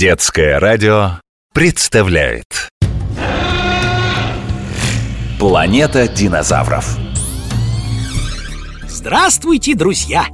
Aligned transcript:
Детское 0.00 0.58
радио 0.58 1.20
представляет. 1.52 2.70
Планета 5.38 6.08
динозавров. 6.08 6.96
Здравствуйте, 8.88 9.74
друзья! 9.74 10.24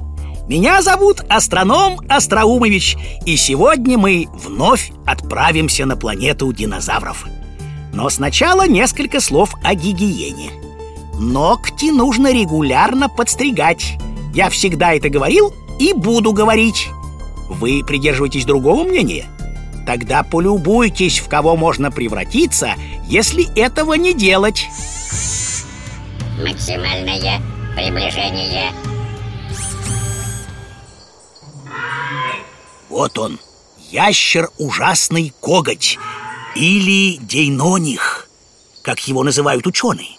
Меня 0.47 0.81
зовут 0.81 1.19
Астроном 1.27 1.99
Остроумович 2.07 2.95
И 3.25 3.35
сегодня 3.35 3.97
мы 3.97 4.27
вновь 4.31 4.93
отправимся 5.05 5.85
на 5.85 5.97
планету 5.97 6.53
динозавров. 6.53 7.25
Но 7.91 8.09
сначала 8.09 8.65
несколько 8.65 9.19
слов 9.19 9.53
о 9.65 9.75
гигиене. 9.75 10.49
Ногти 11.19 11.91
нужно 11.91 12.31
регулярно 12.31 13.09
подстригать. 13.09 13.97
Я 14.33 14.49
всегда 14.49 14.93
это 14.93 15.09
говорил 15.09 15.53
и 15.77 15.91
буду 15.91 16.31
говорить. 16.31 16.87
Вы 17.49 17.83
придерживаетесь 17.85 18.45
другого 18.45 18.85
мнения? 18.85 19.25
Тогда 19.87 20.21
полюбуйтесь, 20.21 21.19
в 21.19 21.29
кого 21.29 21.55
можно 21.55 21.91
превратиться, 21.91 22.75
если 23.07 23.47
этого 23.57 23.93
не 23.93 24.13
делать. 24.13 24.67
Максимальное 26.43 27.41
приближение. 27.73 28.73
Вот 32.89 33.17
он, 33.17 33.39
ящер 33.89 34.49
ужасный 34.57 35.33
коготь 35.39 35.97
Или 36.53 37.15
дейноних, 37.21 38.27
как 38.81 39.07
его 39.07 39.23
называют 39.23 39.65
ученые. 39.67 40.17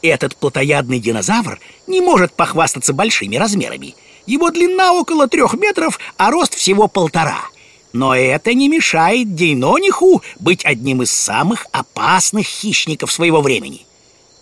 Этот 0.00 0.36
плотоядный 0.36 1.00
динозавр 1.00 1.58
не 1.88 2.00
может 2.00 2.34
похвастаться 2.34 2.92
большими 2.92 3.34
размерами. 3.34 3.96
Его 4.26 4.50
длина 4.50 4.92
около 4.92 5.26
трех 5.26 5.54
метров, 5.54 5.98
а 6.18 6.30
рост 6.30 6.54
всего 6.54 6.86
полтора 6.86 7.48
но 7.96 8.14
это 8.14 8.52
не 8.52 8.68
мешает 8.68 9.34
Дейнониху 9.34 10.22
быть 10.38 10.66
одним 10.66 11.02
из 11.02 11.10
самых 11.10 11.66
опасных 11.72 12.46
хищников 12.46 13.10
своего 13.10 13.40
времени. 13.40 13.86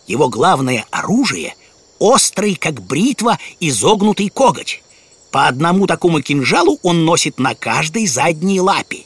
Его 0.09 0.29
главное 0.29 0.85
оружие— 0.91 1.55
острый, 2.01 2.57
как 2.57 2.83
бритва, 2.83 3.39
изогнутый 3.61 4.29
коготь. 4.29 4.83
По 5.31 5.47
одному 5.47 5.87
такому 5.87 6.21
кинжалу 6.21 6.81
он 6.83 7.05
носит 7.05 7.39
на 7.39 7.55
каждой 7.55 8.09
задней 8.09 8.61
лапе. 8.61 9.05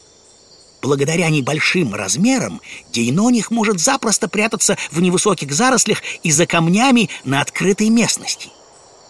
Благодаря 0.81 1.29
небольшим 1.29 1.95
размерам 1.95 2.63
Дейноних 2.91 3.51
может 3.51 3.81
запросто 3.81 4.29
прятаться 4.29 4.79
в 4.91 5.03
невысоких 5.03 5.53
зарослях 5.53 6.03
и 6.23 6.31
за 6.31 6.47
камнями 6.47 7.11
на 7.25 7.43
открытой 7.43 7.91
местности. 7.91 8.49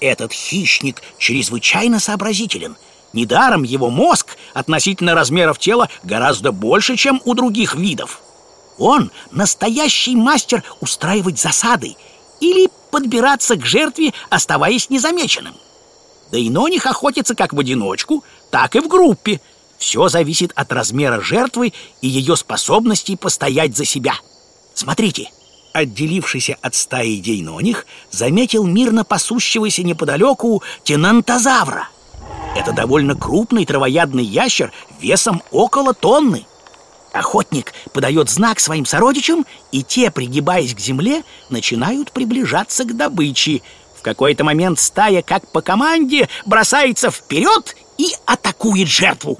Этот 0.00 0.33
хищник 0.33 1.00
чрезвычайно 1.19 2.00
сообразителен— 2.00 2.77
Недаром 3.12 3.62
его 3.62 3.91
мозг 3.91 4.37
относительно 4.53 5.14
размеров 5.14 5.59
тела 5.59 5.89
гораздо 6.03 6.53
больше, 6.53 6.97
чем 6.97 7.23
у 7.25 7.34
других 7.34 7.75
видов. 7.75 8.20
Он 8.78 9.11
настоящий 9.31 10.14
мастер 10.14 10.62
устраивать 10.81 11.39
засады 11.39 11.97
или 12.41 12.69
подбираться 12.91 13.56
к 13.56 13.64
жертве, 13.64 14.12
оставаясь 14.31 14.91
незамеченным. 14.91 15.55
Да 16.31 16.39
и 16.39 16.51
Ноних 16.51 16.86
охотится 16.86 17.34
как 17.34 17.55
в 17.55 17.59
одиночку, 17.59 18.23
так 18.51 18.77
и 18.77 18.81
в 18.81 18.89
группе. 18.89 19.41
Все 19.79 20.09
зависит 20.09 20.53
от 20.55 20.73
размера 20.73 21.20
жертвы 21.20 21.73
и 22.03 22.09
ее 22.09 22.36
способностей 22.36 23.17
постоять 23.17 23.77
за 23.77 23.84
себя. 23.84 24.14
Смотрите, 24.75 25.31
отделившийся 25.73 26.56
от 26.61 26.75
стаи 26.75 27.17
дейноних, 27.17 27.86
заметил 28.11 28.64
мирно 28.64 29.05
пасущегося 29.05 29.83
неподалеку 29.83 30.62
тенантозавра— 30.84 31.89
это 32.59 32.73
довольно 32.73 33.14
крупный 33.14 33.64
травоядный 33.64 34.25
ящер 34.25 34.73
весом 35.01 35.42
около 35.53 35.95
тонны. 35.95 36.45
Охотник 37.12 37.73
подает 37.92 38.28
знак 38.28 38.59
своим 38.59 38.84
сородичам, 38.84 39.47
и 39.70 39.83
те, 39.83 40.11
пригибаясь 40.11 40.75
к 40.75 40.81
земле, 40.81 41.23
начинают 41.51 42.11
приближаться 42.11 42.85
к 42.85 42.96
добыче. 42.96 43.63
В 43.96 44.02
какой-то 44.02 44.42
момент 44.45 44.80
стая, 44.80 45.23
как 45.23 45.51
по 45.52 45.63
команде, 45.63 46.29
бросается 46.46 47.11
вперед 47.11 47.77
и 47.96 48.08
атакует 48.27 48.89
жертву. 48.89 49.39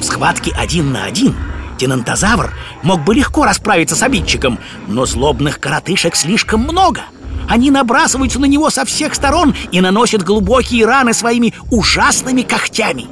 В 0.00 0.02
схватке 0.02 0.52
один 0.56 0.92
на 0.92 1.04
один 1.04 1.34
Тенантозавр 1.78 2.54
мог 2.82 3.02
бы 3.02 3.14
легко 3.14 3.44
расправиться 3.44 3.96
с 3.96 4.02
обидчиком, 4.02 4.58
но 4.86 5.04
злобных 5.04 5.58
коротышек 5.58 6.14
слишком 6.14 6.60
много— 6.60 7.02
они 7.48 7.70
набрасываются 7.70 8.38
на 8.38 8.46
него 8.46 8.70
со 8.70 8.84
всех 8.84 9.14
сторон 9.14 9.54
и 9.72 9.80
наносят 9.80 10.22
глубокие 10.22 10.84
раны 10.84 11.12
своими 11.12 11.54
ужасными 11.70 12.42
когтями. 12.42 13.06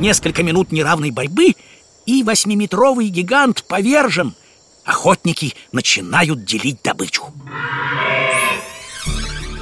Несколько 0.00 0.42
минут 0.42 0.72
неравной 0.72 1.10
борьбы, 1.10 1.54
и 2.06 2.22
восьмиметровый 2.22 3.08
гигант 3.08 3.64
повержен. 3.64 4.34
Охотники 4.84 5.54
начинают 5.72 6.44
делить 6.44 6.80
добычу. 6.82 7.24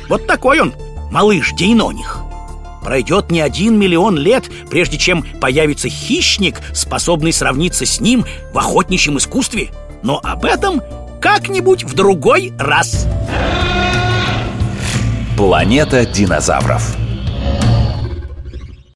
Вот 0.09 0.27
такой 0.27 0.61
он, 0.61 0.75
малыш 1.11 1.53
Дейноних. 1.53 2.21
Пройдет 2.83 3.31
не 3.31 3.41
один 3.41 3.79
миллион 3.79 4.19
лет, 4.19 4.51
прежде 4.69 4.99
чем 4.99 5.25
появится 5.41 5.89
хищник, 5.89 6.61
способный 6.75 7.33
сравниться 7.33 7.87
с 7.87 7.99
ним 7.99 8.27
в 8.53 8.59
охотничьем 8.59 9.17
искусстве. 9.17 9.71
Но 10.03 10.21
об 10.23 10.45
этом 10.45 10.83
как-нибудь 11.25 11.85
в 11.85 11.95
другой 11.95 12.53
раз. 12.59 13.09
Планета 15.39 16.05
динозавров. 16.05 17.04